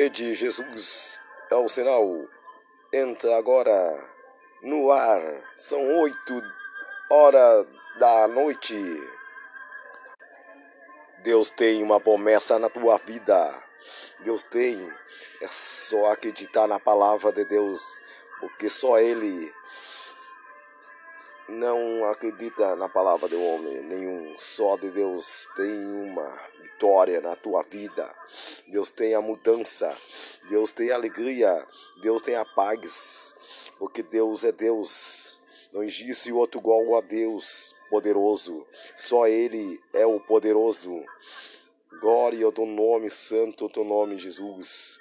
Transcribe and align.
Rede 0.00 0.32
Jesus 0.32 1.20
é 1.50 1.56
o 1.56 1.66
sinal. 1.68 2.06
Entra 2.92 3.36
agora 3.36 4.08
no 4.62 4.92
ar. 4.92 5.20
São 5.56 5.84
oito 5.98 6.40
horas 7.10 7.66
da 7.98 8.28
noite. 8.28 8.76
Deus 11.24 11.50
tem 11.50 11.82
uma 11.82 11.98
promessa 11.98 12.60
na 12.60 12.70
tua 12.70 12.96
vida. 12.98 13.52
Deus 14.20 14.44
tem. 14.44 14.88
É 15.40 15.48
só 15.48 16.12
acreditar 16.12 16.68
na 16.68 16.78
palavra 16.78 17.32
de 17.32 17.44
Deus, 17.44 18.00
porque 18.38 18.70
só 18.70 19.00
Ele 19.00 19.52
não 21.48 22.04
acredita 22.04 22.76
na 22.76 22.88
palavra 22.88 23.28
do 23.28 23.42
homem 23.42 23.82
nenhum, 23.82 24.34
só 24.38 24.76
de 24.76 24.90
Deus 24.90 25.48
tem 25.56 25.84
uma 25.86 26.30
vitória 26.60 27.20
na 27.20 27.34
tua 27.34 27.62
vida. 27.62 28.14
Deus 28.66 28.90
tem 28.90 29.14
a 29.14 29.20
mudança, 29.20 29.96
Deus 30.48 30.72
tem 30.72 30.90
a 30.90 30.94
alegria, 30.94 31.66
Deus 32.02 32.20
tem 32.20 32.36
a 32.36 32.44
paz, 32.44 33.34
porque 33.78 34.02
Deus 34.02 34.44
é 34.44 34.52
Deus. 34.52 35.40
Não 35.72 35.82
existe 35.82 36.32
outro 36.32 36.60
igual 36.60 36.96
a 36.96 37.00
Deus 37.00 37.74
poderoso, 37.88 38.66
só 38.96 39.26
Ele 39.26 39.80
é 39.92 40.06
o 40.06 40.20
poderoso. 40.20 41.02
Glória 42.00 42.44
ao 42.44 42.52
teu 42.52 42.66
nome 42.66 43.10
santo, 43.10 43.64
ao 43.64 43.70
teu 43.70 43.84
nome 43.84 44.18
Jesus. 44.18 45.00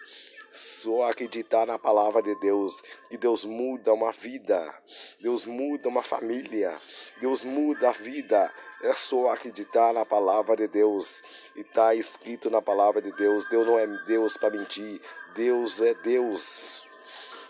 Só 0.58 1.04
acreditar 1.04 1.68
na 1.68 1.78
palavra 1.78 2.20
de 2.20 2.34
Deus, 2.40 2.82
que 3.08 3.16
Deus 3.16 3.46
muda 3.46 3.94
uma 3.94 4.12
vida, 4.12 4.74
Deus 5.20 5.46
muda 5.46 5.88
uma 5.88 6.02
família, 6.02 6.76
Deus 7.22 7.44
muda 7.44 7.90
a 7.90 7.92
vida. 7.92 8.52
É 8.82 8.92
só 8.96 9.30
acreditar 9.30 9.94
na 9.94 10.04
palavra 10.04 10.56
de 10.56 10.68
Deus. 10.68 11.22
E 11.56 11.62
está 11.62 11.94
escrito 11.94 12.50
na 12.50 12.60
palavra 12.60 13.00
de 13.00 13.12
Deus: 13.12 13.46
Deus 13.46 13.68
não 13.68 13.78
é 13.78 13.86
Deus 14.08 14.36
para 14.36 14.50
mentir, 14.50 15.00
Deus 15.36 15.80
é 15.80 15.94
Deus. 15.94 16.84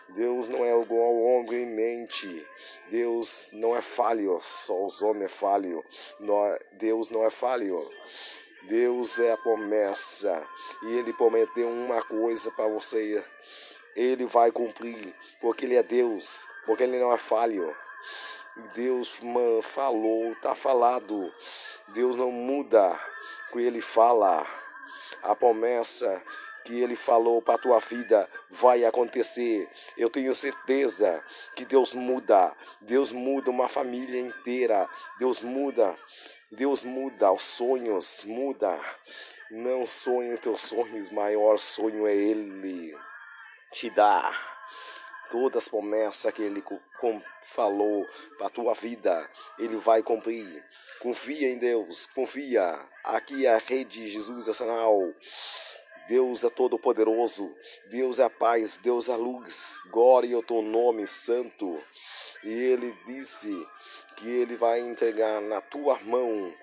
Deus 0.10 0.50
não 0.50 0.66
é 0.66 0.78
igual 0.78 1.08
ao 1.08 1.16
homem 1.16 1.64
em 1.64 1.66
mente. 1.66 2.46
Deus 2.90 3.52
não 3.54 3.74
é 3.74 3.82
falho, 3.82 4.38
só 4.42 4.86
os 4.86 5.02
homens 5.02 5.26
é 5.26 5.30
falho. 5.30 5.82
Deus 6.74 7.10
não 7.10 7.24
é 7.24 7.30
falho. 7.30 7.90
Deus 8.68 9.18
é 9.18 9.32
a 9.32 9.38
promessa 9.38 10.46
e 10.84 10.98
Ele 10.98 11.14
prometeu 11.14 11.70
uma 11.70 12.02
coisa 12.02 12.52
para 12.52 12.68
você. 12.68 13.24
Ele 13.96 14.26
vai 14.26 14.52
cumprir, 14.52 15.16
porque 15.40 15.66
Ele 15.66 15.76
é 15.76 15.84
Deus, 15.84 16.46
porque 16.66 16.84
Ele 16.84 17.00
não 17.00 17.14
é 17.14 17.18
falho. 17.18 17.74
Deus 18.76 19.20
falou, 19.64 20.34
está 20.34 20.54
falado. 20.54 21.34
Deus 21.90 22.16
não 22.18 22.30
muda 22.30 23.00
o 23.50 23.54
que 23.54 23.62
Ele 23.62 23.82
fala. 23.82 24.46
A 25.24 25.36
promessa 25.36 26.22
que 26.66 26.82
Ele 26.82 26.96
falou 26.96 27.42
para 27.42 27.56
a 27.56 27.60
tua 27.60 27.80
vida 27.80 28.30
vai 28.50 28.84
acontecer. 28.84 29.70
Eu 29.96 30.10
tenho 30.10 30.34
certeza 30.34 31.24
que 31.56 31.64
Deus 31.64 31.94
muda. 31.94 32.54
Deus 32.82 33.14
muda 33.14 33.50
uma 33.50 33.70
família 33.70 34.20
inteira. 34.20 34.90
Deus 35.18 35.42
muda 35.42 35.96
Deus 36.52 36.84
muda 36.84 37.32
os 37.32 37.44
sonhos, 37.44 38.24
muda. 38.24 38.80
Não 39.52 39.86
sonhe 39.86 40.32
os 40.32 40.40
teus 40.40 40.62
sonhos, 40.62 41.10
maior 41.10 41.60
sonho 41.60 42.08
é 42.08 42.16
Ele 42.16 42.98
te 43.74 43.90
dar. 43.90 44.56
Todas 45.30 45.64
as 45.64 45.68
promessas 45.68 46.32
que 46.32 46.42
Ele 46.42 46.64
falou 47.44 48.06
para 48.38 48.48
a 48.48 48.50
tua 48.50 48.74
vida, 48.74 49.30
Ele 49.60 49.76
vai 49.76 50.02
cumprir. 50.02 50.64
Confia 51.00 51.50
em 51.50 51.58
Deus, 51.58 52.08
confia. 52.16 52.80
Aqui 53.04 53.46
é 53.46 53.54
a 53.54 53.58
rede 53.58 54.08
Jesus 54.08 54.48
Nacional. 54.48 55.14
Deus 56.08 56.46
é 56.46 56.50
todo-poderoso, 56.50 57.54
Deus 57.90 58.20
é 58.20 58.24
a 58.24 58.30
paz, 58.30 58.78
Deus 58.78 59.10
é 59.10 59.12
a 59.12 59.18
luz, 59.18 59.78
glória 59.92 60.38
ao 60.38 60.42
teu 60.42 60.62
nome 60.62 61.06
santo. 61.06 61.84
E 62.44 62.50
ele 62.50 62.96
disse 63.06 63.68
que 64.18 64.28
ele 64.28 64.56
vai 64.56 64.80
entregar 64.80 65.40
na 65.42 65.62
tua 65.62 66.00
mão 66.04 66.54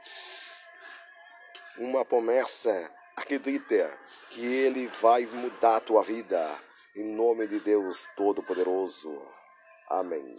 uma 1.78 2.04
promessa. 2.04 2.90
Acredita 3.16 3.96
que 4.30 4.44
ele 4.44 4.88
vai 5.00 5.24
mudar 5.24 5.76
a 5.76 5.80
tua 5.80 6.02
vida. 6.02 6.46
Em 6.96 7.14
nome 7.14 7.46
de 7.46 7.60
Deus 7.60 8.08
Todo-Poderoso. 8.16 9.22
Amém. 9.88 10.36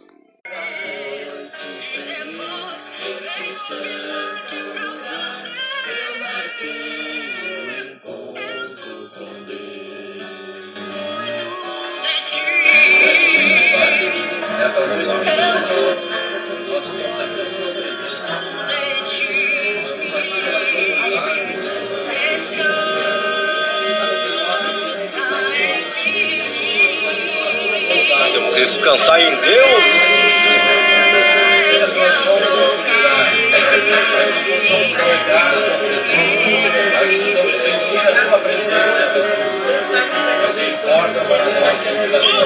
descansar 28.56 29.20
em 29.20 29.36
Deus. 29.36 29.84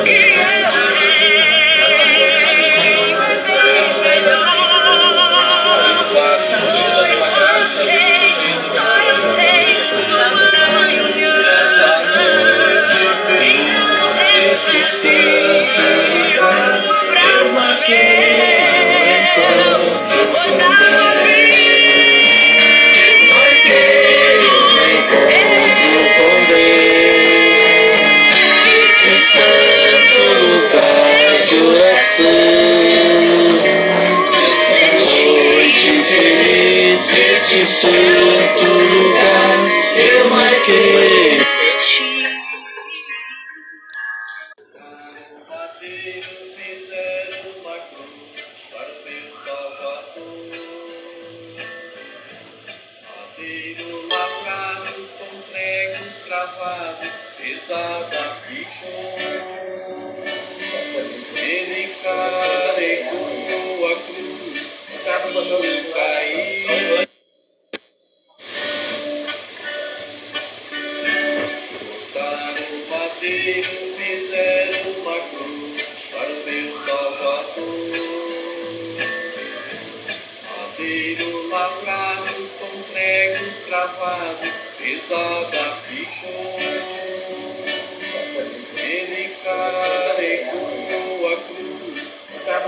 Okay. 0.00 0.19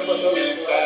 Obrigado. 0.08 0.81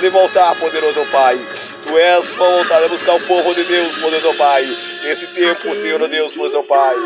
de 0.00 0.08
voltar, 0.08 0.58
poderoso 0.58 1.04
Pai. 1.12 1.38
Tu 1.86 1.98
és 1.98 2.28
voltar 2.30 2.82
a 2.82 2.88
buscar 2.88 3.14
o 3.16 3.20
povo 3.20 3.54
de 3.54 3.64
Deus, 3.64 3.94
poderoso 3.96 4.34
Pai. 4.34 4.64
Nesse 5.02 5.26
tempo, 5.26 5.74
Senhor 5.74 6.08
Deus, 6.08 6.32
poderoso 6.32 6.66
Pai. 6.66 6.96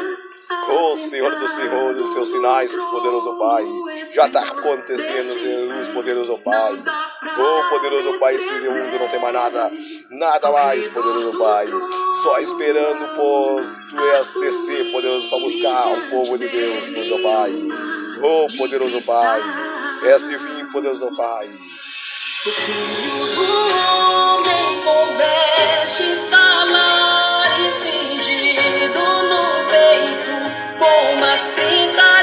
Oh 0.70 0.96
Senhor 0.96 1.34
do 1.34 1.48
Senhor, 1.48 1.96
os 1.96 2.14
teus 2.14 2.30
sinais, 2.30 2.74
poderoso 2.74 3.38
Pai, 3.38 3.64
já 4.14 4.26
está 4.26 4.40
acontecendo, 4.40 5.38
Jesus, 5.38 5.88
poderoso 5.88 6.38
Pai. 6.38 6.82
Oh 7.38 7.68
poderoso 7.68 8.18
Pai, 8.20 8.36
esse 8.36 8.52
mundo 8.52 8.98
não 8.98 9.08
tem 9.08 9.20
mais 9.20 9.34
nada, 9.34 9.72
nada 10.10 10.50
mais, 10.52 10.86
poderoso 10.88 11.36
Pai. 11.38 11.66
Só 12.22 12.38
esperando, 12.38 13.16
pois 13.16 13.76
tu 13.90 14.00
és 14.00 14.28
descer, 14.40 14.92
poderoso, 14.92 15.28
para 15.28 15.40
buscar 15.40 15.88
o 15.88 16.10
povo 16.10 16.38
de 16.38 16.48
Deus, 16.48 16.88
poderoso 16.88 17.22
Pai. 17.22 17.52
Oh 18.22 18.46
poderoso 18.56 19.02
Pai, 19.02 19.42
és 20.04 20.28
divino, 20.28 20.70
poderoso 20.70 21.14
Pai. 21.16 21.73
O 22.46 22.50
filho 22.50 23.34
do 23.34 23.42
homem 23.42 24.82
com 24.82 25.16
vestes 25.16 26.24
talares 26.24 27.74
cingido 27.76 29.00
no 29.00 29.64
peito, 29.70 30.78
com 30.78 31.14
uma 31.14 31.32
assim 31.32 31.62
cinta 31.62 32.13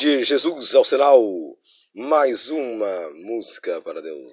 de 0.00 0.24
Jesus 0.24 0.74
ao 0.74 0.82
sinal, 0.82 1.22
mais 1.94 2.48
uma 2.50 3.10
música 3.16 3.82
para 3.82 4.00
Deus. 4.00 4.32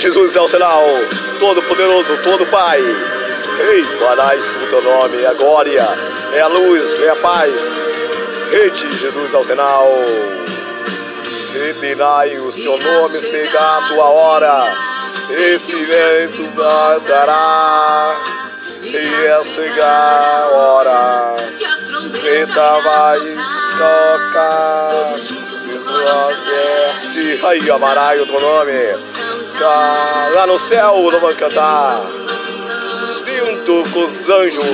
Jesus 0.00 0.36
é 0.36 0.40
o 0.40 0.48
sinal, 0.48 0.84
todo 1.40 1.62
poderoso, 1.62 2.18
todo 2.22 2.44
Pai. 2.46 2.80
Ei, 2.80 3.84
Parais 3.98 4.44
o 4.56 4.66
teu 4.68 4.82
nome, 4.82 5.22
é 5.22 5.26
a 5.26 5.32
glória, 5.32 5.88
é 6.34 6.40
a 6.40 6.46
luz, 6.46 7.00
é 7.00 7.08
a 7.08 7.16
paz. 7.16 8.12
Rede 8.50 8.94
Jesus 8.96 9.32
é 9.32 9.38
o 9.38 9.44
sinal. 9.44 9.88
Retenai 11.52 12.38
o 12.38 12.52
seu 12.52 12.78
nome, 12.78 13.18
chega 13.20 13.58
a 13.58 13.88
tua 13.88 14.04
hora. 14.04 14.74
Esse 15.30 15.72
vento 15.72 16.42
dará. 17.08 18.14
E 18.82 18.96
é 18.96 19.42
chegar 19.44 20.42
a 20.42 20.46
hora. 20.48 21.36
Eita 22.22 22.80
vai 22.80 23.20
tocar. 23.78 25.14
Jesus 25.18 26.48
este. 26.92 27.46
Aí, 27.46 27.70
amarai 27.70 28.20
o 28.20 28.26
teu 28.26 28.40
nome. 28.40 29.15
Tá 29.58 30.30
lá 30.34 30.46
no 30.46 30.58
céu 30.58 31.10
nós 31.10 31.20
vamos 31.20 31.36
cantar. 31.38 32.02
Junto 33.26 33.90
com 33.90 34.04
os 34.04 34.28
anjos. 34.28 34.64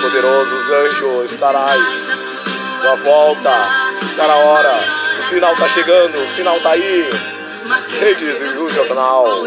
Poderosos 0.00 0.70
anjos, 0.70 1.32
estarás. 1.32 2.46
Tua 2.80 2.94
volta. 2.96 3.60
Está 4.02 4.28
na 4.28 4.36
hora. 4.36 4.78
O 5.18 5.22
sinal 5.24 5.56
tá 5.56 5.68
chegando. 5.68 6.16
O 6.16 6.28
sinal 6.28 6.60
tá 6.60 6.70
aí. 6.70 7.10
Redes 8.00 8.40
e 8.40 8.44
luz 8.44 8.76
nacional. 8.76 9.44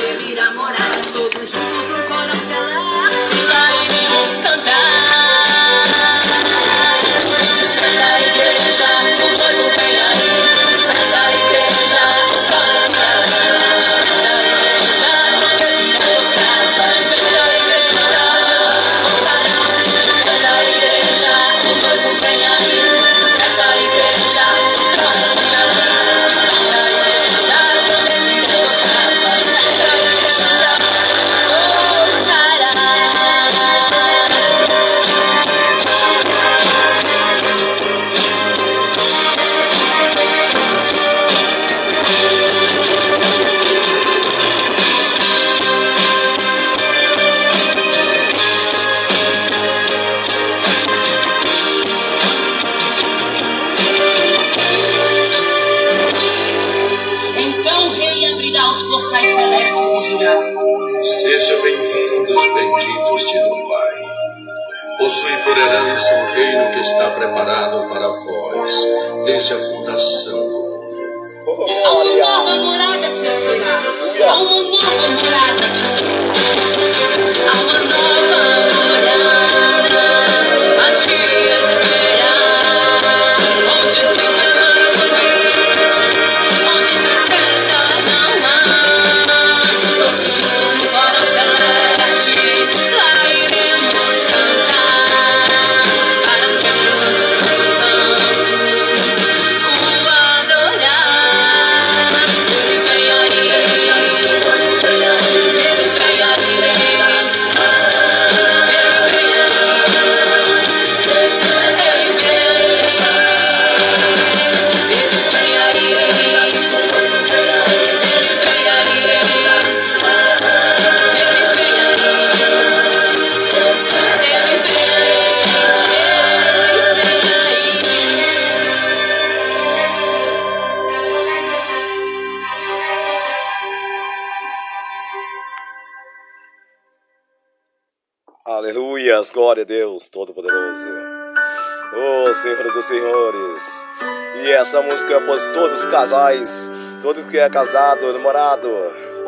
Essa 144.74 144.82
música 144.82 145.14
é 145.14 145.20
para 145.20 145.38
todos 145.54 145.82
os 145.82 145.86
casais, 145.86 146.72
todo 147.04 147.24
que 147.30 147.38
é 147.38 147.48
casado, 147.48 148.12
namorado. 148.12 148.68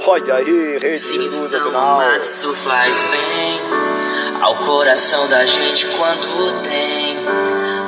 Olha 0.07 0.37
aí, 0.37 0.79
Rei 0.79 0.97
de 0.97 1.13
Jesus, 1.13 1.53
é 1.53 1.59
sinal. 1.59 2.01
Isso 2.19 2.51
faz 2.51 3.03
bem 3.03 3.59
ao 4.41 4.55
coração 4.55 5.27
da 5.27 5.45
gente 5.45 5.85
quando 5.97 6.63
tem 6.63 7.15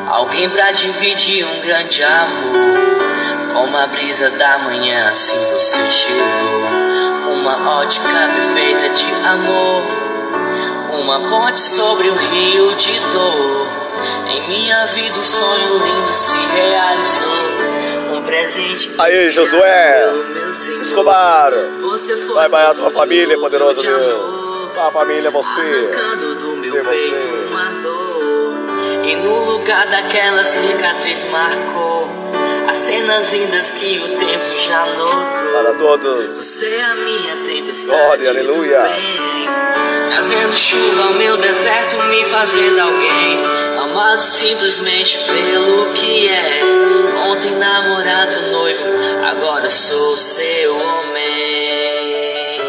alguém 0.08 0.48
pra 0.52 0.72
dividir 0.72 1.48
um 1.48 1.62
grande 1.62 2.04
amor. 2.04 3.54
Como 3.54 3.76
a 3.76 3.88
brisa 3.88 4.30
da 4.30 4.60
manhã, 4.60 5.10
assim 5.10 5.40
você 5.54 5.90
chegou. 5.90 7.42
Uma 7.42 7.80
ótica 7.80 8.08
perfeita 8.36 8.90
de 8.90 9.12
amor. 9.26 9.84
Uma 11.02 11.20
ponte 11.28 11.60
sobre 11.60 12.08
o 12.08 12.16
rio 12.16 12.76
de 12.76 13.00
dor. 13.00 13.67
Em 14.30 14.48
minha 14.48 14.86
vida, 14.88 15.18
um 15.20 15.24
sonho 15.24 15.78
lindo 15.78 16.10
se 16.10 16.36
realizou. 16.56 18.18
Um 18.18 18.22
presente. 18.24 18.92
Aí, 18.98 19.30
Josué, 19.32 20.06
Senhor. 20.54 20.82
Escobar. 20.82 21.52
Vai, 22.34 22.50
vai, 22.50 22.66
a 22.66 22.74
tua 22.74 22.92
família, 22.92 23.38
poderoso 23.38 23.82
de 23.82 23.88
Deus. 23.88 24.70
A 24.78 24.92
família 24.92 25.28
é 25.28 25.32
você. 25.32 25.60
Arrancando 25.60 26.36
do 26.36 26.56
meu 26.58 26.72
Tem 26.72 26.84
você. 26.84 27.10
peito 27.10 27.48
uma 27.50 27.66
dor. 27.82 28.08
E 29.06 29.16
no 29.16 29.46
lugar 29.52 29.88
daquela 29.88 30.44
cicatriz 30.44 31.24
marcou 31.32 32.08
as 32.70 32.78
cenas 32.78 33.32
lindas 33.34 33.70
que 33.72 33.98
o 33.98 34.18
tempo 34.20 34.58
já 34.58 34.86
notou. 34.86 35.38
Para 35.54 35.74
todos. 35.74 36.32
Você 36.32 36.76
é 36.76 36.84
a 36.84 36.96
minha 36.96 37.36
tempestade. 37.38 37.86
Glória, 37.88 38.30
aleluia. 38.30 38.82
bem. 38.82 39.48
Trazendo 40.10 40.56
chuva 40.56 41.04
ao 41.06 41.14
meu 41.14 41.38
deserto, 41.38 42.04
me 42.10 42.26
fazendo 42.26 42.80
alguém 42.80 43.67
amado 43.98 44.22
simplesmente 44.22 45.18
pelo 45.18 45.92
que 45.94 46.30
é. 46.30 46.62
Ontem 47.32 47.56
namorado, 47.56 48.42
noivo, 48.52 48.86
agora 49.26 49.72
sou 49.72 50.16
seu 50.16 50.76
homem. 50.76 52.62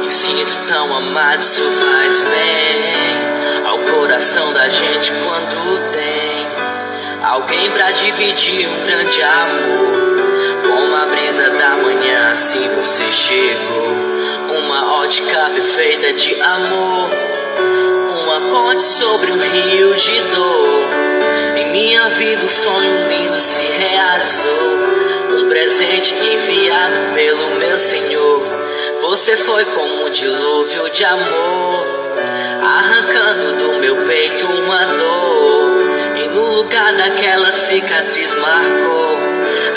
Me 0.00 0.08
sinto 0.08 0.66
tão 0.66 0.96
amado, 0.96 1.40
isso 1.40 1.70
faz 1.70 2.20
bem 2.22 3.66
ao 3.66 3.78
coração 3.78 4.54
da 4.54 4.70
gente 4.70 5.12
quando 5.12 5.92
tem 5.92 6.46
alguém 7.22 7.70
pra 7.72 7.90
dividir 7.90 8.66
um 8.66 8.86
grande 8.86 9.22
amor. 9.22 10.00
Com 10.62 10.96
a 10.96 11.06
brisa 11.06 11.50
da 11.50 11.76
manhã, 11.76 12.30
assim 12.32 12.66
você 12.74 13.12
chegou. 13.12 14.19
Uma 14.80 15.02
ótica 15.02 15.50
perfeita 15.54 16.14
de 16.14 16.40
amor. 16.40 17.10
Uma 18.22 18.40
ponte 18.50 18.82
sobre 18.82 19.30
um 19.30 19.38
rio 19.38 19.94
de 19.94 20.20
dor. 20.34 21.58
Em 21.58 21.70
minha 21.70 22.08
vida, 22.08 22.42
um 22.42 22.48
sonho 22.48 23.08
lindo 23.08 23.38
se 23.38 23.60
realizou. 23.60 25.38
Um 25.38 25.48
presente 25.50 26.14
enviado 26.14 27.14
pelo 27.14 27.56
meu 27.56 27.76
Senhor. 27.76 28.42
Você 29.02 29.36
foi 29.36 29.66
como 29.66 30.06
um 30.06 30.10
dilúvio 30.10 30.88
de 30.88 31.04
amor, 31.04 31.86
arrancando 32.62 33.56
do 33.58 33.80
meu 33.80 33.96
peito 34.06 34.46
uma 34.46 34.86
dor. 34.96 35.29
Lugar 36.60 36.94
daquela 36.94 37.50
cicatriz 37.52 38.34
marcou 38.34 39.16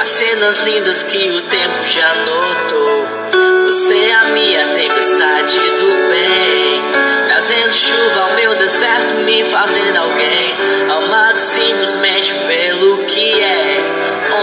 as 0.02 0.10
cenas 0.10 0.60
lindas 0.66 1.02
que 1.04 1.30
o 1.30 1.42
tempo 1.50 1.86
já 1.86 2.14
notou. 2.26 3.64
Você 3.64 4.00
é 4.02 4.14
a 4.14 4.26
minha 4.26 4.76
tempestade 4.76 5.60
do 5.60 6.10
bem, 6.12 6.82
trazendo 7.26 7.74
chuva 7.74 8.20
ao 8.24 8.36
meu 8.36 8.56
deserto, 8.56 9.14
me 9.24 9.46
fazendo 9.46 9.96
alguém 9.96 10.54
amado 10.92 11.38
simplesmente 11.38 12.34
pelo 12.48 13.06
que 13.06 13.42
é. 13.42 13.78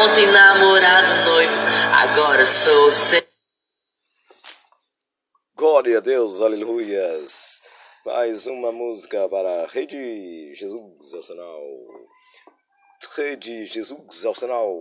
Ontem 0.02 0.26
namorado, 0.28 1.24
noivo, 1.26 1.60
agora 1.92 2.46
sou 2.46 2.90
seu. 2.90 3.22
Glória 5.54 5.98
a 5.98 6.00
Deus, 6.00 6.40
aleluias. 6.40 7.60
Mais 8.06 8.46
uma 8.46 8.72
música 8.72 9.28
para 9.28 9.66
Rede 9.66 10.54
Jesus 10.54 11.12
ao 11.38 12.00
sinal. 13.00 13.14
Rede 13.16 13.64
Jesus 13.64 14.24
ao 14.24 14.34
sinal. 14.34 14.76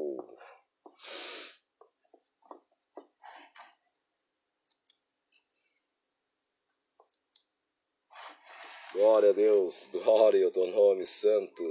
Glória 8.94 9.30
a 9.30 9.34
Deus, 9.34 9.88
glória 9.88 10.46
ao 10.46 10.52
teu 10.52 10.68
nome 10.68 11.06
santo. 11.06 11.64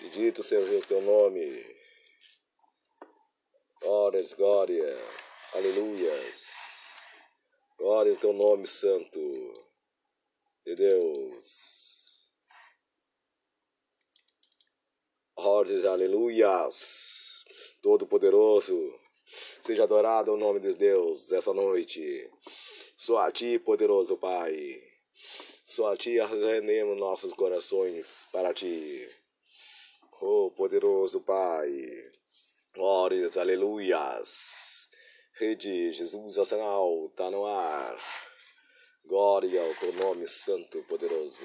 Bendito 0.00 0.42
seja 0.42 0.78
o 0.78 0.86
teu 0.86 1.00
nome. 1.00 1.76
Glórias, 3.80 4.32
glória, 4.34 4.96
aleluias. 5.54 7.00
Glória 7.78 8.12
ao 8.12 8.18
teu 8.18 8.32
nome 8.32 8.66
santo 8.66 9.18
de 10.64 10.76
Deus. 10.76 11.85
Glórias, 15.38 15.84
aleluias. 15.84 17.44
Todo-Poderoso, 17.82 18.74
seja 19.60 19.82
adorado 19.82 20.32
o 20.32 20.36
nome 20.36 20.60
de 20.60 20.74
Deus 20.74 21.30
essa 21.30 21.52
noite. 21.52 22.26
Só 22.96 23.18
a 23.18 23.30
ti, 23.30 23.58
poderoso 23.58 24.16
Pai. 24.16 24.82
Só 25.62 25.92
a 25.92 25.96
ti 25.96 26.18
rendemos 26.18 26.98
nossos 26.98 27.34
corações 27.34 28.26
para 28.32 28.54
ti. 28.54 29.06
Oh, 30.22 30.50
poderoso 30.56 31.20
Pai. 31.20 31.70
Glórias, 32.74 33.36
aleluias. 33.36 34.88
Rede 35.34 35.92
Jesus 35.92 36.38
Arsenal 36.38 37.12
tá 37.14 37.30
no 37.30 37.44
ar. 37.44 37.98
Glória 39.04 39.62
ao 39.62 39.74
teu 39.74 39.92
nome 39.92 40.26
santo 40.26 40.82
poderoso. 40.84 41.44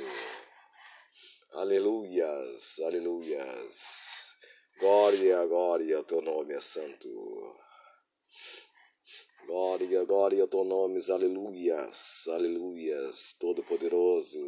Aleluias, 1.54 2.80
aleluias. 2.80 4.34
Glória, 4.80 5.46
glória 5.46 6.02
teu 6.02 6.22
nome 6.22 6.54
é 6.54 6.62
santo. 6.62 7.10
Glória, 9.46 10.06
glória 10.06 10.48
teu 10.48 10.64
nome, 10.64 11.00
aleluias, 11.10 12.26
aleluias, 12.30 13.36
todo 13.38 13.62
poderoso. 13.64 14.48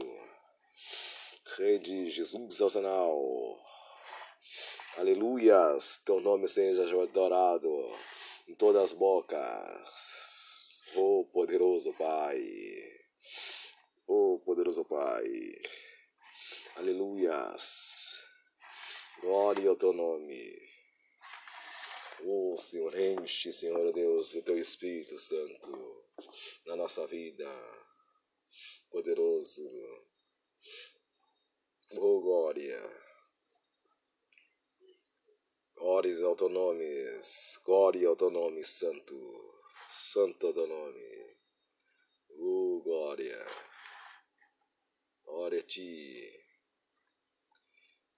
Rede 1.57 2.09
Jesus 2.09 2.61
Arsenal. 2.61 3.59
Aleluias, 4.95 5.99
teu 6.05 6.21
nome 6.21 6.47
seja 6.47 6.83
adorado 6.83 7.69
em 8.47 8.55
todas 8.55 8.81
as 8.81 8.93
bocas. 8.93 10.79
Oh 10.95 11.25
poderoso 11.33 11.91
Pai. 11.97 12.41
Oh 14.07 14.39
poderoso 14.45 14.85
Pai. 14.85 15.27
Aleluias. 16.75 18.17
Glória 19.21 19.69
ao 19.69 19.75
teu 19.75 19.93
nome. 19.93 20.57
Oh 22.25 22.55
Senhor, 22.57 22.97
enche, 22.97 23.51
Senhor 23.51 23.91
Deus, 23.93 24.33
o 24.35 24.43
teu 24.43 24.57
Espírito 24.57 25.17
Santo 25.17 26.05
na 26.65 26.75
nossa 26.75 27.05
vida. 27.07 27.49
Poderoso. 28.89 29.63
Oh 31.91 32.21
glória. 32.21 32.81
Glórias 35.75 36.21
ao 36.21 36.35
teu 36.35 36.47
nome, 36.47 36.89
glória 37.65 38.07
ao 38.07 38.15
teu 38.15 38.29
nome, 38.29 38.63
santo, 38.63 39.13
santo 39.89 40.53
teu 40.53 40.65
nome. 40.65 41.37
Oh, 42.39 42.81
glória, 42.81 43.45
glória 45.33 45.59
a 45.59 45.63
ti. 45.63 46.31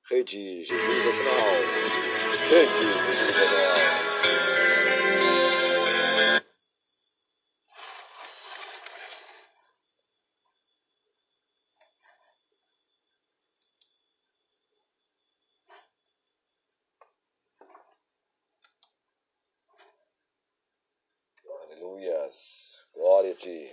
Rede 0.10 0.64
Jesus 0.64 1.06
Astral, 1.08 1.62
Rede 2.50 2.84
Jesus 3.06 3.30
Astral. 3.30 3.96
Aleluias, 21.64 22.88
glória 22.94 23.32
a 23.32 23.36
ti. 23.36 23.72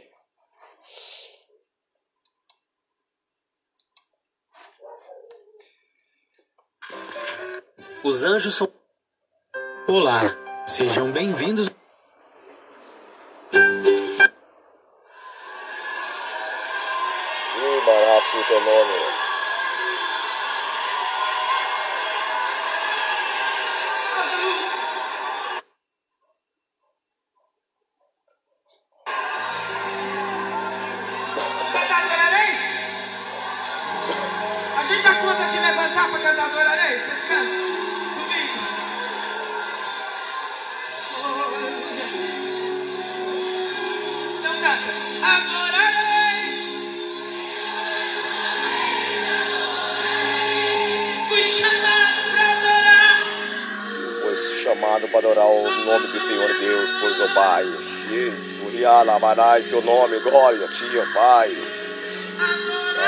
Os 8.22 8.24
anjos 8.24 8.54
são. 8.54 8.68
Olá, 9.88 10.20
sejam 10.64 11.10
bem-vindos. 11.10 11.68
A 34.76 34.84
gente 34.84 35.02
dá 35.02 35.14
conta 35.16 35.44
de 35.48 35.58
levantar 35.58 36.08
para 36.08 36.20
cantar 36.20 36.46
adorarei? 36.46 37.00
Vocês 37.00 37.24
cantam? 37.24 37.81
Chamado 54.92 55.08
para 55.08 55.20
adorar 55.20 55.46
o 55.46 55.70
nome 55.84 56.06
do 56.08 56.20
Senhor 56.20 56.52
Deus, 56.58 56.90
pois, 57.00 57.20
ó 57.20 57.34
Pai. 57.34 57.64
Jesus, 58.10 58.58
Urialamanai, 58.58 59.62
teu 59.62 59.80
nome, 59.80 60.18
glória 60.20 60.66
a 60.66 60.68
ti, 60.68 60.84
ó 60.98 61.14
Pai. 61.14 61.56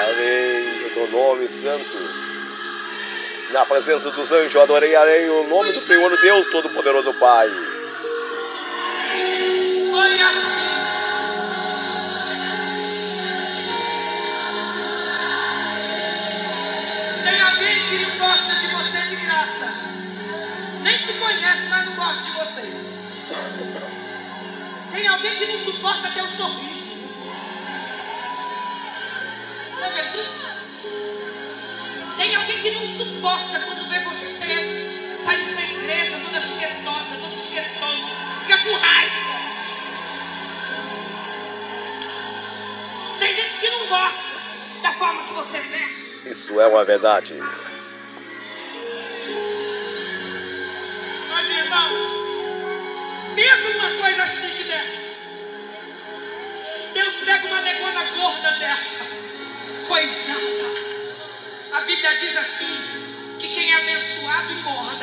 Amém, 0.08 0.86
o 0.86 0.90
teu 0.94 1.10
nome, 1.10 1.46
santos. 1.46 2.54
Na 3.50 3.66
presença 3.66 4.10
dos 4.10 4.32
anjos, 4.32 4.56
adorei 4.56 4.96
arei 4.96 5.28
o 5.28 5.46
nome 5.46 5.72
do 5.72 5.80
Senhor 5.80 6.10
Deus, 6.22 6.46
Todo-Poderoso 6.46 7.12
Pai. 7.14 7.50
Te 21.04 21.12
conhece, 21.18 21.66
mas 21.68 21.84
não 21.84 21.96
gosta 21.96 22.24
de 22.24 22.30
você. 22.30 22.62
Tem 24.90 25.06
alguém 25.06 25.36
que 25.36 25.46
não 25.46 25.58
suporta 25.58 26.10
teu 26.12 26.26
sorriso. 26.28 26.94
Tem 32.16 32.34
alguém 32.34 32.62
que 32.62 32.70
não 32.70 32.84
suporta 32.86 33.60
quando 33.60 33.88
vê 33.90 33.98
você 34.00 35.14
saindo 35.18 35.54
da 35.54 35.62
igreja 35.62 36.18
toda 36.24 36.40
chiquetosa, 36.40 37.16
todo 37.20 37.34
chiquetoso. 37.34 38.10
Fica 38.40 38.58
com 38.58 38.74
raiva. 38.74 39.14
Tem 43.18 43.34
gente 43.34 43.58
que 43.58 43.68
não 43.68 43.86
gosta 43.88 44.38
da 44.82 44.92
forma 44.92 45.24
que 45.24 45.34
você 45.34 45.60
veste. 45.60 46.30
Isso 46.30 46.58
é 46.58 46.66
uma 46.66 46.84
verdade. 46.84 47.34
Irmão, 51.64 53.34
pensa 53.34 53.70
numa 53.70 53.90
coisa 53.90 54.26
chique 54.26 54.64
dessa. 54.64 55.08
Deus 56.92 57.14
pega 57.16 57.46
uma 57.46 57.60
negona 57.62 58.04
gorda 58.04 58.50
dessa, 58.52 59.04
coisada. 59.86 60.84
A 61.72 61.80
Bíblia 61.80 62.16
diz 62.16 62.36
assim: 62.36 63.04
que 63.38 63.48
quem 63.48 63.72
é 63.72 63.76
abençoado 63.76 64.52
engorda. 64.52 64.93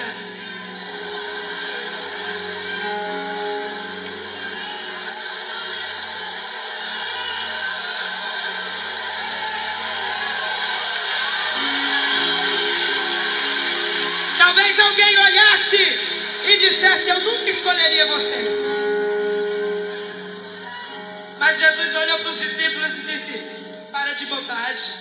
Escolheria 17.62 18.08
você. 18.08 18.40
Mas 21.38 21.60
Jesus 21.60 21.96
olhou 21.96 22.18
para 22.20 22.30
os 22.30 22.40
discípulos 22.40 22.98
e 22.98 23.02
disse: 23.04 23.34
Para 23.92 24.14
de 24.14 24.26
bobagem. 24.26 24.94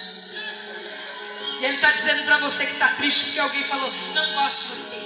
E 1.60 1.64
Ele 1.64 1.76
está 1.76 1.92
dizendo 1.92 2.24
para 2.24 2.38
você 2.38 2.66
que 2.66 2.72
está 2.72 2.88
triste 2.88 3.24
porque 3.26 3.40
alguém 3.40 3.64
falou: 3.64 3.90
Não 4.14 4.34
gosto 4.34 4.62
de 4.62 4.68
você. 4.74 5.00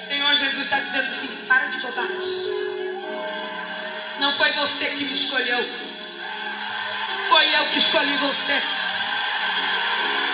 Senhor 0.00 0.34
Jesus 0.34 0.60
está 0.60 0.78
dizendo 0.78 1.08
assim: 1.08 1.28
Para 1.48 1.66
de 1.66 1.78
bobagem. 1.80 2.54
Não 4.20 4.32
foi 4.34 4.52
você 4.52 4.86
que 4.86 5.04
me 5.04 5.12
escolheu. 5.12 5.68
Foi 7.28 7.54
eu 7.56 7.64
que 7.70 7.78
escolhi 7.78 8.16
você. 8.18 8.62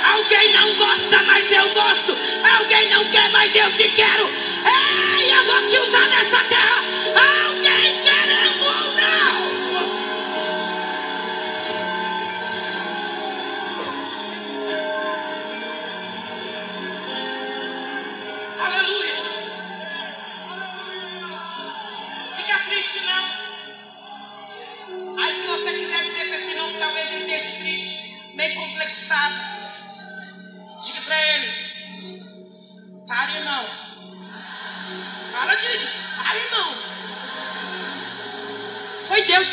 Alguém 0.05 0.53
não 0.53 0.75
gosta, 0.77 1.23
mas 1.23 1.51
eu 1.51 1.73
gosto. 1.73 2.17
Alguém 2.61 2.91
não 2.91 3.03
quer, 3.07 3.31
mas 3.31 3.55
eu 3.57 3.73
te 3.73 3.89
quero. 3.89 4.29
Ei, 4.29 5.35
eu 5.35 5.45
vou 5.47 5.67
te 5.67 5.79
usar 5.79 6.07
nessa 6.09 6.45
terra. 6.45 6.80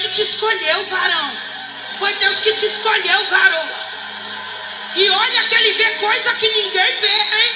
Que 0.08 0.14
te 0.14 0.22
escolheu, 0.22 0.86
varão. 0.86 1.38
Foi 1.98 2.14
Deus 2.14 2.40
que 2.40 2.54
te 2.54 2.66
escolheu, 2.66 3.26
varão. 3.26 3.70
E 4.96 5.10
olha 5.10 5.44
que 5.44 5.56
ele 5.56 5.74
vê 5.74 5.90
coisa 5.92 6.34
que 6.36 6.50
ninguém 6.50 6.96
vê, 7.02 7.08
hein? 7.08 7.56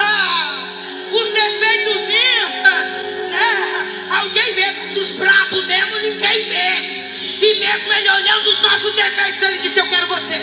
Ah, 0.00 0.64
os 1.12 1.30
defeitos, 1.30 2.08
né? 2.08 4.06
Alguém 4.10 4.54
vê, 4.54 4.70
mas 4.72 4.96
os 4.96 5.12
brabos 5.12 5.64
mesmo 5.66 5.98
ninguém 6.00 6.44
vê. 6.44 7.00
E 7.40 7.60
mesmo 7.60 7.92
ele 7.92 8.10
olhando 8.10 8.50
os 8.50 8.60
nossos 8.60 8.92
defeitos, 8.94 9.40
ele 9.42 9.58
disse: 9.58 9.78
Eu 9.78 9.88
quero 9.88 10.06
você, 10.08 10.38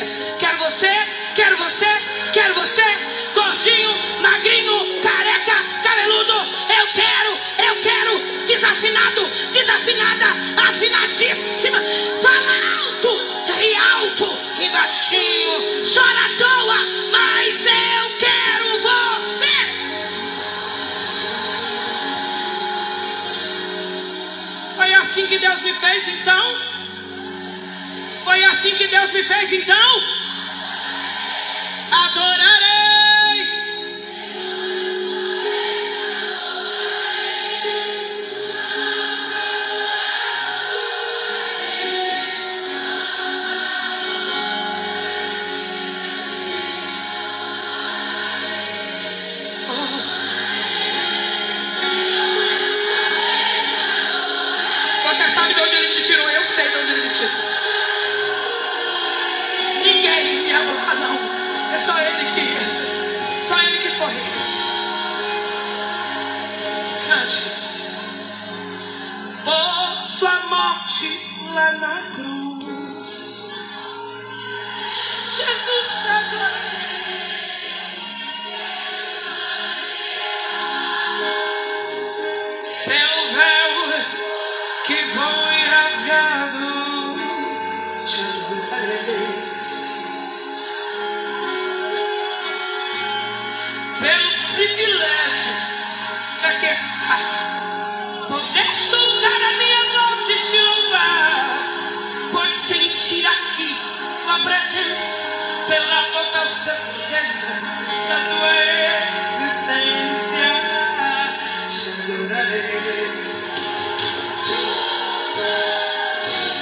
afinadíssima. 11.18 11.80
Fala 12.22 12.56
alto, 12.86 13.10
ri 13.58 13.76
alto, 13.76 14.38
ri 14.58 14.70
baixinho, 14.70 15.84
chora 15.84 16.26
à 16.26 16.38
toa, 16.38 16.78
mas 17.12 17.66
eu 17.66 18.18
quero 18.20 18.80
você. 18.82 19.58
Foi 24.76 24.94
assim 24.94 25.28
que 25.28 25.38
Deus 25.40 25.62
me 25.62 25.74
fez 25.74 26.08
então? 26.08 26.56
Foi 28.24 28.44
assim 28.44 28.76
que 28.76 28.88
Deus 28.88 29.12
me 29.12 29.24
fez 29.24 29.52
então? 29.52 30.04
Adorarei. 31.92 32.47
Pela 105.68 106.04
total 106.12 106.48
certeza 106.48 107.48
da 108.10 108.18
tua 108.30 108.54
existência, 109.42 110.50
te 111.70 111.90
adorarei. 111.90 113.12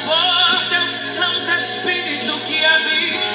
Por 0.05 0.69
teu 0.69 0.87
Santo 0.89 1.51
Espírito 1.51 2.39
que 2.41 2.65
habita 2.65 3.34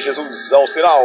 Jesus 0.00 0.52
ao 0.52 0.66
sinal. 0.66 1.04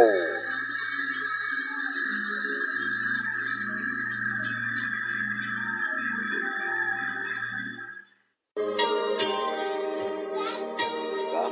Tá? 11.32 11.50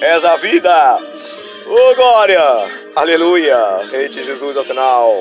És 0.00 0.24
a 0.24 0.36
vida. 0.36 0.98
Ô 1.66 1.94
glória, 1.94 2.42
aleluia. 2.96 3.58
Rede 3.90 4.22
Jesus 4.22 4.56
ao 4.56 4.64
sinal. 4.64 5.12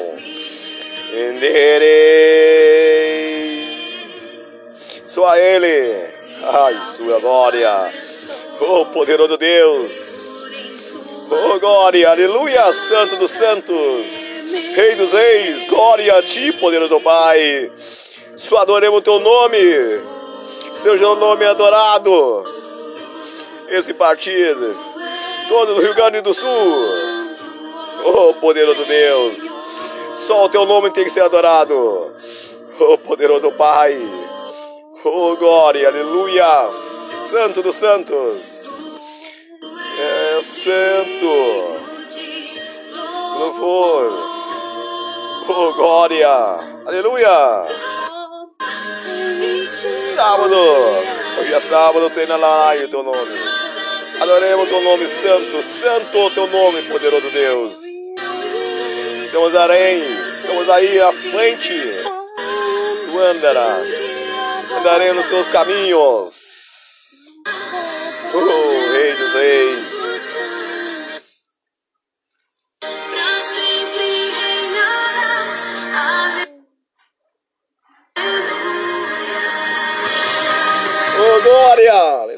Enderei. 1.13 2.32
Só 5.05 5.27
a 5.27 5.39
Ele. 5.39 6.11
Ai, 6.44 6.84
sua 6.84 7.20
glória. 7.20 7.94
Oh, 8.60 8.86
poderoso 8.88 9.38
Deus. 9.38 10.42
Oh, 11.30 11.60
glória, 11.60 12.10
aleluia, 12.10 12.74
Santo 12.74 13.16
dos 13.16 13.30
Santos. 13.30 14.32
Rei 14.74 14.96
dos 14.96 15.12
Reis, 15.12 15.66
glória 15.68 16.18
a 16.18 16.24
Ti, 16.24 16.52
poderoso 16.54 17.00
Pai. 17.00 17.72
Só 18.36 18.58
adoremos 18.58 19.00
o 19.00 19.02
Teu 19.04 19.20
nome. 19.20 19.58
Seja 20.76 21.10
o 21.10 21.16
nome 21.16 21.46
adorado. 21.46 22.44
Esse 23.70 23.94
partido, 23.94 24.76
todo 25.48 25.76
do 25.76 25.82
Rio 25.82 25.94
Grande 25.94 26.22
do 26.22 26.34
Sul. 26.34 26.76
Oh, 28.04 28.34
poderoso 28.34 28.84
Deus. 28.86 29.38
Só 30.16 30.46
o 30.46 30.50
Teu 30.50 30.66
nome 30.66 30.89
tem 30.89 31.04
que 31.04 31.12
ser 31.12 31.22
adorado. 31.22 32.12
Oh, 32.80 32.98
poderoso 32.98 33.52
Pai. 33.52 33.96
Oh, 35.04 35.36
glória, 35.36 35.88
aleluia. 35.88 36.72
Santo 36.72 37.64
dos 37.64 37.76
Santos. 37.76 38.88
É 39.99 40.39
santo. 40.39 41.76
Louvor. 43.39 44.12
Oh, 45.49 45.74
glória. 45.74 46.30
Aleluia. 46.86 47.66
Sábado. 50.14 50.56
Hoje 51.39 51.52
é 51.52 51.60
sábado, 51.60 52.12
tem 52.12 52.28
na 52.28 52.36
live 52.36 52.86
o 52.86 52.89
teu 52.89 53.02
nome. 53.02 53.39
Adoremos 54.20 54.66
o 54.66 54.70
teu 54.70 54.82
nome 54.84 55.08
santo. 55.08 55.64
Santo 55.64 56.16
o 56.16 56.30
teu 56.30 56.45
nome, 56.45 56.84
poderoso 56.84 57.32
Deus. 57.32 57.80
Estamos 59.26 59.56
além. 59.56 60.04
Estamos 60.41 60.70
aí 60.70 61.02
à 61.02 61.12
frente. 61.12 61.74
Tu 63.06 63.20
andarás. 63.20 64.11
Andarei 64.82 65.13
nos 65.13 65.27
teus 65.27 65.47
caminhos. 65.47 66.34
Oh, 68.34 68.91
Rei 68.91 69.13
dos 69.13 69.32
Reis. 69.32 69.84
Oh, 81.19 81.41
glória. 81.43 82.30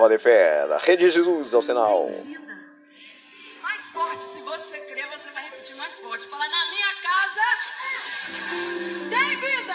Palavra 0.00 0.16
de 0.16 0.22
fé. 0.22 0.66
Rede 0.80 1.10
Jesus 1.10 1.52
é 1.52 1.58
o 1.58 1.60
sinal. 1.60 2.08
Mais 3.60 3.82
forte, 3.92 4.24
se 4.24 4.40
você 4.40 4.78
crer, 4.78 5.06
você 5.08 5.30
vai 5.30 5.44
repetir 5.44 5.76
mais 5.76 5.92
forte. 5.96 6.26
Fala, 6.26 6.48
na 6.48 6.70
minha 6.70 6.94
casa 7.02 7.42
tem 9.10 9.36
vida. 9.36 9.74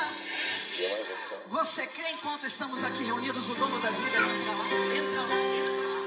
Você 1.45 1.85
crê 1.85 2.09
enquanto 2.09 2.47
estamos 2.47 2.83
aqui 2.83 3.03
reunidos, 3.03 3.51
o 3.51 3.53
dono 3.53 3.79
da 3.79 3.91
vida 3.91 4.17
entra 4.17 4.51
lá, 4.51 4.65
entra 4.95 5.21
lá, 5.21 5.35
entra 5.35 6.01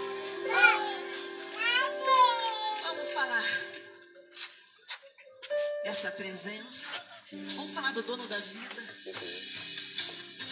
lá. 0.50 0.82
Vamos 2.82 3.12
falar 3.12 3.44
dessa 5.84 6.10
presença. 6.10 7.06
Vamos 7.54 7.70
falar 7.72 7.92
do 7.92 8.02
dono 8.02 8.26
da 8.26 8.36
vida. 8.36 8.82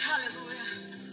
Aleluia. 0.08 1.05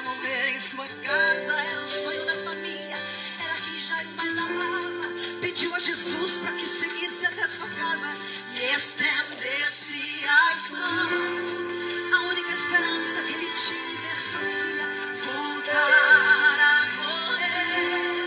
Para 0.00 0.14
morrer 0.14 0.50
em 0.50 0.58
sua 0.58 0.86
casa, 1.04 1.52
era 1.52 1.82
o 1.82 1.86
sonho 1.86 2.24
da 2.24 2.32
família, 2.32 2.96
era 3.44 3.54
quem 3.54 3.80
Jairo 3.80 4.08
mais 4.16 4.38
amava. 4.38 5.08
Pediu 5.40 5.74
a 5.74 5.78
Jesus 5.78 6.38
para 6.38 6.52
que 6.52 6.66
seguisse 6.66 7.26
até 7.26 7.46
sua 7.46 7.68
casa 7.68 8.12
e 8.56 8.64
estendesse 8.74 10.24
as 10.48 10.70
mãos. 10.70 12.14
A 12.14 12.20
única 12.28 12.50
esperança 12.50 13.22
que 13.22 13.32
ele 13.32 13.52
tinha 13.52 13.98
ver 13.98 14.20
sua 14.20 14.40
filha 14.40 14.88
voltar 15.24 16.58
a 16.60 16.86
morrer. 17.02 18.22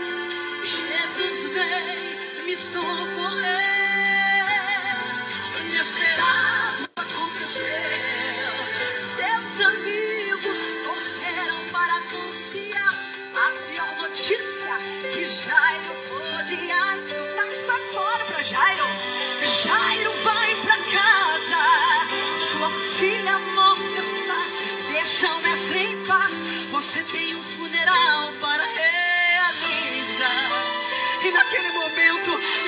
Jesus 0.64 1.46
veio 1.52 2.44
me 2.44 2.56
socorrer. 2.56 4.13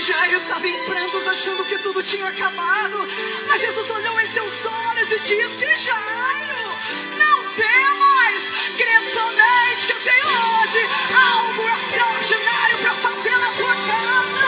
Jairo 0.06 0.36
estava 0.36 0.68
em 0.68 0.84
prantos, 0.84 1.26
achando 1.26 1.64
que 1.64 1.78
tudo 1.78 2.00
tinha 2.00 2.28
acabado. 2.28 3.08
Mas 3.48 3.60
Jesus 3.60 3.90
olhou 3.90 4.20
em 4.20 4.32
seus 4.32 4.64
olhos 4.64 5.10
e 5.10 5.18
disse: 5.18 5.66
Jairo, 5.74 6.78
não 7.18 7.42
temas, 7.50 8.42
crê 8.76 9.12
somente 9.12 9.86
que 9.88 9.92
eu 9.94 10.00
tenho 10.04 10.28
hoje 10.28 10.88
algo 11.10 11.68
extraordinário 11.70 12.78
para 12.78 12.94
fazer 12.94 13.36
na 13.36 13.50
tua 13.50 13.74
casa. 13.74 14.46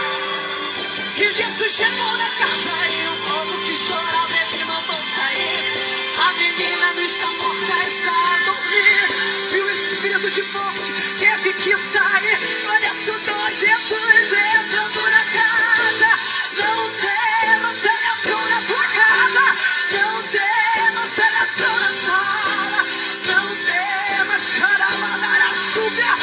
E 1.17 1.33
Jesus 1.33 1.73
chegou 1.73 2.17
na 2.19 2.31
casa 2.39 2.71
e 2.93 3.09
o 3.09 3.17
povo 3.27 3.59
que 3.65 3.77
chorava 3.77 4.37
ele 4.53 4.65
mandou 4.65 4.95
sair. 4.95 5.99
A 6.25 6.33
menina 6.35 6.93
não 6.95 7.03
está 7.03 7.27
morta, 7.27 7.85
está 7.85 8.13
a 8.13 8.39
dormir. 8.45 9.57
E 9.57 9.61
o 9.61 9.71
espírito 9.71 10.31
de 10.31 10.43
morte 10.53 10.93
teve 11.19 11.53
que 11.55 11.73
sair. 11.73 12.39
Olha, 12.69 12.95
escutou 12.95 13.47
Jesus 13.57 14.33
entrando 14.33 14.78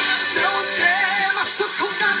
súbia. 0.06 0.42
Não 0.42 0.62
temas, 0.74 1.54
tocou 1.54 1.90
na 1.98 2.14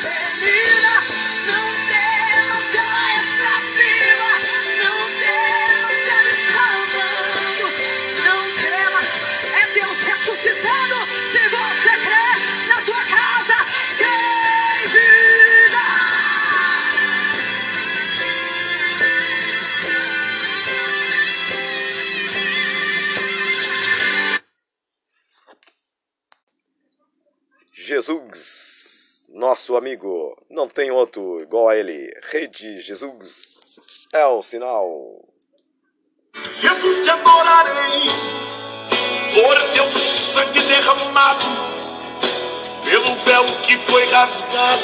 nosso 29.66 29.76
amigo, 29.76 30.36
não 30.48 30.68
tem 30.68 30.92
outro 30.92 31.40
igual 31.40 31.68
a 31.68 31.76
ele. 31.76 32.12
Rede 32.30 32.80
Jesus 32.80 34.06
é 34.12 34.24
o 34.24 34.40
sinal. 34.40 34.88
Jesus 36.54 37.02
te 37.02 37.10
adorarei 37.10 38.02
por 39.34 39.74
teu 39.74 39.90
sangue 39.90 40.60
derramado, 40.60 41.44
pelo 42.84 43.14
véu 43.24 43.44
que 43.66 43.76
foi 43.78 44.04
rasgado. 44.06 44.82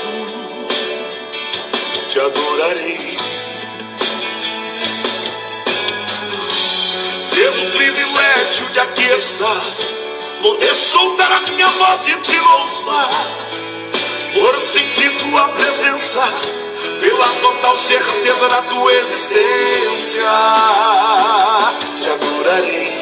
Te 2.10 2.18
adorarei 2.18 3.16
pelo 7.34 7.70
privilégio 7.70 8.66
de 8.72 8.80
aqui 8.80 9.04
estar, 9.04 9.62
poder 10.42 10.74
soltar 10.74 11.30
a 11.30 11.40
minha 11.50 11.68
voz 11.68 12.08
e 12.08 12.16
te 12.16 12.38
louvar, 12.38 13.10
por 14.34 14.56
sentir 14.56 15.10
tua 15.18 15.48
presença, 15.48 16.22
pela 17.00 17.28
total 17.40 17.78
certeza 17.78 18.48
da 18.48 18.62
tua 18.62 18.92
existência. 18.92 20.30
Te 21.96 22.10
adorarei. 22.10 22.92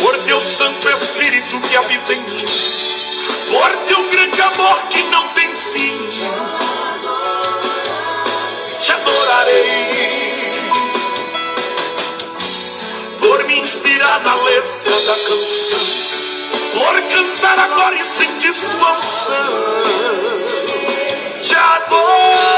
Por 0.00 0.18
teu 0.24 0.42
Santo 0.42 0.88
Espírito 0.88 1.60
que 1.60 1.76
habita 1.76 2.12
em 2.12 2.20
mim, 2.20 2.44
por 3.50 3.76
teu 3.86 4.02
grande 4.10 4.40
amor 4.40 4.82
que 4.88 5.02
não 5.04 5.28
tem 5.28 5.54
fim, 5.72 6.08
te 8.78 8.92
adorarei. 8.92 10.12
Por 13.20 13.44
me 13.44 13.60
inspirar 13.60 14.20
na 14.22 14.34
letra 14.34 15.00
da 15.00 15.14
canção, 15.14 16.11
por 16.82 17.00
cantar 17.02 17.58
agora 17.58 17.94
e 17.94 18.02
sentir 18.02 18.52
tua 18.54 18.92
unção. 18.98 19.82
Te 21.40 21.54
adorarei, 21.54 22.51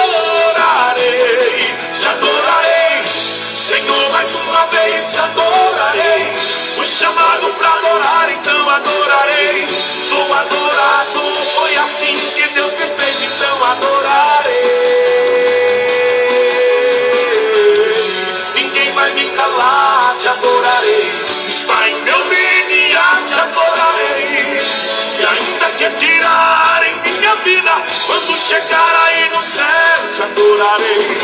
Quando 28.14 28.38
chegar 28.38 28.94
aí 29.06 29.28
no 29.30 29.42
céu, 29.42 29.98
te 30.14 30.22
adorarei. 30.22 31.18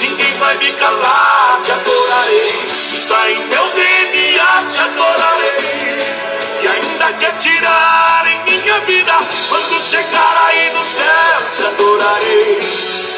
Ninguém 0.00 0.32
vai 0.38 0.56
me 0.56 0.72
calar, 0.72 1.60
te 1.62 1.72
adorarei. 1.72 2.54
Está 2.90 3.30
em 3.30 3.38
meu 3.48 3.68
DNA, 3.68 4.64
te 4.72 4.80
adorarei. 4.80 5.60
E 6.62 6.66
ainda 6.66 7.12
quer 7.18 7.36
tirar 7.36 8.26
em 8.26 8.42
minha 8.44 8.80
vida. 8.80 9.12
Quando 9.50 9.82
chegar 9.82 10.46
aí 10.46 10.72
no 10.72 10.82
céu, 10.82 11.42
te 11.54 11.64
adorarei. 11.66 12.60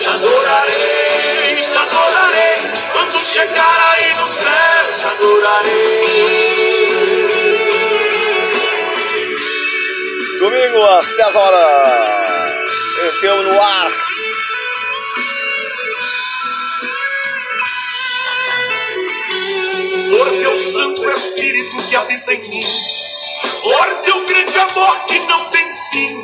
Te 0.00 0.08
adorarei, 0.08 1.68
te 1.70 1.78
adorarei. 1.78 2.68
Quando 2.92 3.18
chegar 3.20 3.92
aí 3.92 4.12
no 4.14 4.26
céu, 4.26 4.92
te 4.98 5.06
adorarei. 5.06 6.08
Domingo 10.40 10.84
às 10.98 11.06
10 11.16 11.36
horas. 11.36 12.23
Entramos 13.04 13.44
no 13.44 13.62
ar. 13.62 13.90
Por 20.10 20.28
Santo 20.72 21.10
Espírito 21.10 21.76
que 21.88 21.96
habita 21.96 22.32
em 22.32 22.48
mim, 22.48 22.66
por 23.62 23.86
teu 24.04 24.24
grande 24.24 24.58
amor 24.58 25.04
que 25.04 25.18
não 25.20 25.50
tem 25.50 25.70
fim, 25.92 26.22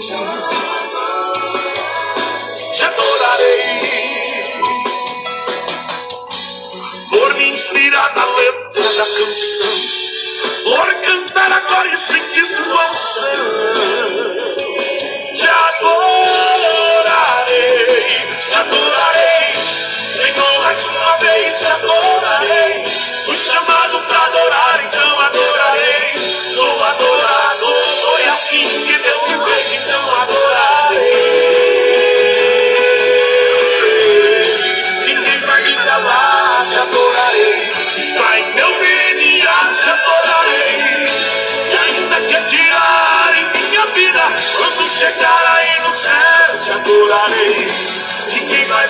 te 2.72 2.84
adorarei. 2.84 3.80
Por 7.10 7.34
me 7.34 7.50
inspirar 7.50 8.14
na 8.16 8.24
letra 8.24 8.82
da 8.94 9.04
canção, 9.04 9.76
por 10.64 10.94
cantar 11.02 11.52
agora 11.52 11.88
e 11.88 11.96
sentir 11.98 12.46
tua 12.56 12.90
unção, 12.90 14.49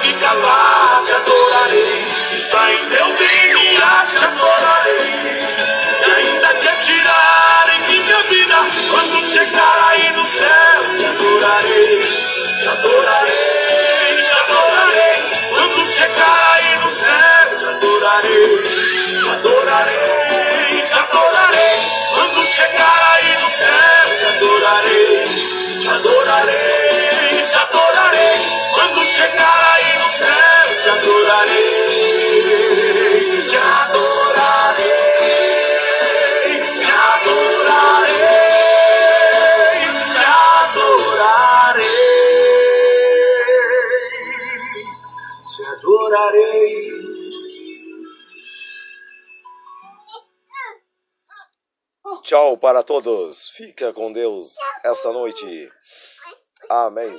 Me 0.02 0.14
calar, 0.14 1.02
te 1.04 1.12
adorarei. 1.12 2.06
Está 2.32 2.72
em 2.72 2.84
meu 2.88 3.06
DNA, 3.06 4.06
te 4.16 4.24
adorarei. 4.24 5.38
E 6.00 6.10
ainda 6.10 6.54
que 6.54 6.82
tirarem 6.82 7.80
minha 7.86 8.22
vida, 8.24 8.56
quando 8.90 9.22
chegar 9.32 9.88
aí 9.90 10.10
no 10.16 10.26
céu, 10.26 10.94
te 10.96 11.04
adorarei. 11.04 12.00
Te 12.62 12.68
adorarei, 12.68 13.32
te 14.24 14.38
adorarei. 14.40 15.18
Quando 15.50 15.86
chegar 15.86 16.52
aí 16.54 16.76
no 16.78 16.88
céu, 16.88 17.58
te 17.58 17.64
adorarei. 17.66 18.62
Te 19.20 19.28
adorarei, 19.28 20.82
te 20.90 20.98
adorarei. 20.98 21.76
Quando 22.14 22.46
chegar 22.46 23.16
aí 23.16 23.36
no 23.42 23.50
céu, 23.50 24.16
te 24.18 24.24
adorarei. 24.26 25.24
Te 25.80 25.88
adorarei, 25.88 27.44
te 27.50 27.58
adorarei. 27.58 28.40
Quando 28.74 29.04
chegar 29.04 29.74
aí 29.74 29.79
Tchau 52.30 52.56
para 52.56 52.84
todos. 52.84 53.48
Fica 53.56 53.92
com 53.92 54.12
Deus 54.12 54.54
essa 54.84 55.10
noite. 55.10 55.68
Amém. 56.68 57.10